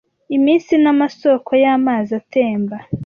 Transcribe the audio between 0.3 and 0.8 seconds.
Iminsi